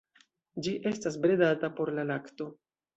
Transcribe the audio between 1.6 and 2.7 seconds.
por la lakto.